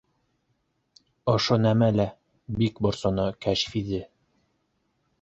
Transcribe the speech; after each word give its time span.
Ошо 1.35 1.59
нәмә 1.67 1.91
лә 1.99 2.07
бик 2.63 2.83
борсоно 2.87 3.29
Кәшфиҙе 3.47 4.05